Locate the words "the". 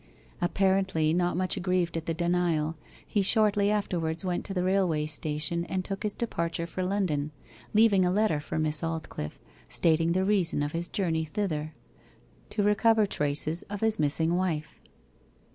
2.07-2.13, 4.55-4.63, 10.13-10.25